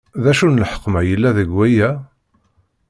[0.23, 1.89] D acu n lḥekma i yella deg waya?